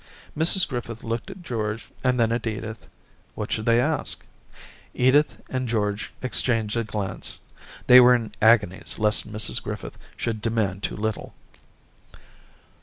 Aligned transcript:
Mrs 0.35 0.67
Griffith 0.67 1.03
looked 1.03 1.29
at 1.29 1.43
George 1.43 1.91
and 2.03 2.19
then 2.19 2.31
at 2.31 2.47
Edith. 2.47 2.87
What 3.35 3.51
should 3.51 3.67
they 3.67 3.79
ask? 3.79 4.25
Edith 4.95 5.39
and 5.47 5.67
George 5.67 6.11
exchanged 6.23 6.75
a 6.75 6.83
glance; 6.83 7.37
they 7.85 7.99
were 7.99 8.15
in 8.15 8.31
agonies 8.41 8.97
lest 8.97 9.31
Mrs 9.31 9.61
Griffith 9.61 9.99
should 10.17 10.41
demand 10.41 10.81
too 10.81 10.95
little. 10.95 11.35